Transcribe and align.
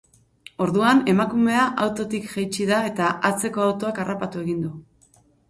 Orduan, 0.65 1.01
emakumea 1.11 1.65
autotik 1.85 2.25
jaitsi 2.31 2.67
da 2.71 2.81
eta 2.93 3.11
atzeko 3.31 3.67
autoak 3.67 4.03
harrapatu 4.07 4.45
egin 4.47 4.67
du. 4.67 4.75